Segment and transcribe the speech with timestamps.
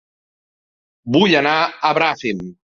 [1.19, 2.45] Vull anar a Bràfim